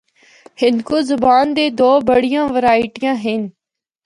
[0.61, 3.41] ہندکو زبان دے دو بڑیاں ورائٹیاں ہن۔